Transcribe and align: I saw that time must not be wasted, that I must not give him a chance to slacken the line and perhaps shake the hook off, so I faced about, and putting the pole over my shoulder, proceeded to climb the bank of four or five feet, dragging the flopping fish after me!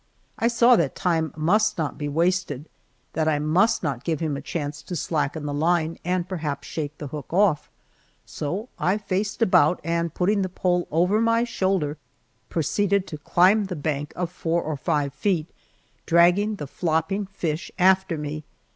I 0.39 0.47
saw 0.47 0.75
that 0.77 0.95
time 0.95 1.31
must 1.37 1.77
not 1.77 1.95
be 1.99 2.09
wasted, 2.09 2.67
that 3.13 3.27
I 3.27 3.37
must 3.37 3.83
not 3.83 4.03
give 4.03 4.19
him 4.19 4.35
a 4.35 4.41
chance 4.41 4.81
to 4.81 4.95
slacken 4.95 5.45
the 5.45 5.53
line 5.53 5.99
and 6.03 6.27
perhaps 6.27 6.67
shake 6.67 6.97
the 6.97 7.09
hook 7.09 7.31
off, 7.31 7.69
so 8.25 8.67
I 8.79 8.97
faced 8.97 9.43
about, 9.43 9.79
and 9.83 10.11
putting 10.11 10.41
the 10.41 10.49
pole 10.49 10.87
over 10.89 11.21
my 11.21 11.43
shoulder, 11.43 11.99
proceeded 12.49 13.05
to 13.05 13.19
climb 13.19 13.65
the 13.65 13.75
bank 13.75 14.11
of 14.15 14.31
four 14.31 14.63
or 14.63 14.75
five 14.75 15.13
feet, 15.13 15.45
dragging 16.07 16.55
the 16.55 16.65
flopping 16.65 17.27
fish 17.27 17.69
after 17.77 18.17
me! 18.17 18.43